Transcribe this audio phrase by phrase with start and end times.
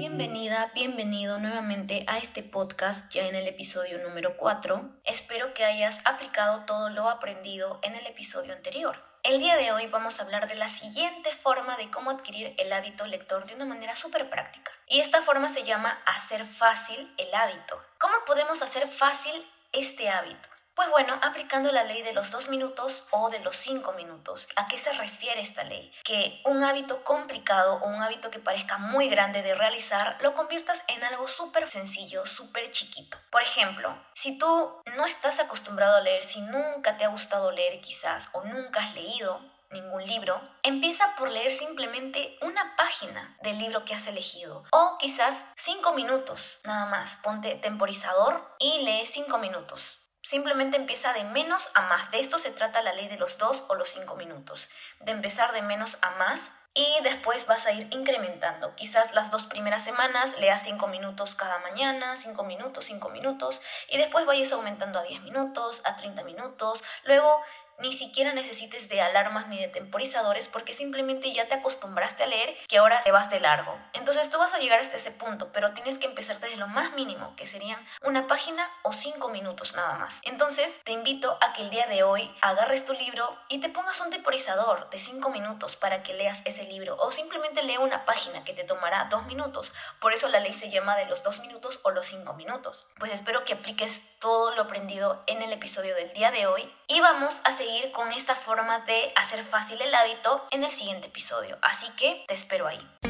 [0.00, 5.02] Bienvenida, bienvenido nuevamente a este podcast ya en el episodio número 4.
[5.04, 8.96] Espero que hayas aplicado todo lo aprendido en el episodio anterior.
[9.22, 12.72] El día de hoy vamos a hablar de la siguiente forma de cómo adquirir el
[12.72, 14.72] hábito lector de una manera súper práctica.
[14.88, 17.78] Y esta forma se llama hacer fácil el hábito.
[17.98, 20.48] ¿Cómo podemos hacer fácil este hábito?
[20.80, 24.48] Pues bueno, aplicando la ley de los dos minutos o de los cinco minutos.
[24.56, 25.92] ¿A qué se refiere esta ley?
[26.04, 30.82] Que un hábito complicado o un hábito que parezca muy grande de realizar lo conviertas
[30.88, 33.18] en algo súper sencillo, súper chiquito.
[33.28, 37.82] Por ejemplo, si tú no estás acostumbrado a leer, si nunca te ha gustado leer
[37.82, 39.38] quizás o nunca has leído,
[39.72, 45.44] ningún libro, empieza por leer simplemente una página del libro que has elegido o quizás
[45.56, 47.16] cinco minutos nada más.
[47.16, 49.99] Ponte temporizador y lee cinco minutos.
[50.22, 52.10] Simplemente empieza de menos a más.
[52.10, 54.68] De esto se trata la ley de los dos o los cinco minutos.
[55.00, 58.76] De empezar de menos a más y después vas a ir incrementando.
[58.76, 63.98] Quizás las dos primeras semanas leas cinco minutos cada mañana, cinco minutos, cinco minutos, y
[63.98, 66.84] después vayas aumentando a 10 minutos, a 30 minutos.
[67.04, 67.40] Luego
[67.80, 72.56] ni siquiera necesites de alarmas ni de temporizadores porque simplemente ya te acostumbraste a leer
[72.68, 73.76] que ahora te vas de largo.
[73.92, 76.92] Entonces tú vas a llegar hasta ese punto, pero tienes que empezar desde lo más
[76.92, 80.20] mínimo, que serían una página o cinco minutos nada más.
[80.22, 84.00] Entonces te invito a que el día de hoy agarres tu libro y te pongas
[84.00, 88.44] un temporizador de cinco minutos para que leas ese libro o simplemente lea una página
[88.44, 89.72] que te tomará dos minutos.
[90.00, 92.86] Por eso la ley se llama de los dos minutos o los cinco minutos.
[92.98, 97.00] Pues espero que apliques todo lo aprendido en el episodio del día de hoy y
[97.00, 97.52] vamos a
[97.92, 101.58] con esta forma de hacer fácil el hábito en el siguiente episodio.
[101.62, 103.09] Así que te espero ahí.